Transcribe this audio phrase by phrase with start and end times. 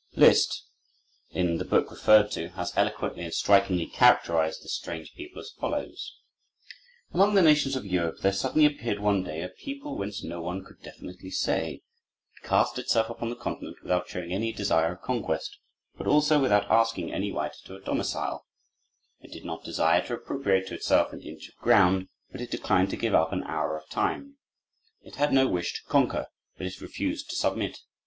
[0.15, 0.63] Liszt,
[1.29, 6.17] in the book referred to, has eloquently and strikingly characterized this strange people, as follows:
[7.13, 10.65] "Among the nations of Europe there suddenly appeared one day a people, whence no one
[10.65, 11.83] could definitely say.
[12.35, 15.59] It cast itself upon the Continent without showing any desire of conquest,
[15.95, 18.47] but also without asking any right to a domicile.
[19.19, 22.89] It did not desire to appropriate to itself an inch of ground, but it declined
[22.89, 24.37] to give up an hour of time.
[25.03, 26.25] It had no wish to conquer,
[26.57, 27.77] but it refused to submit.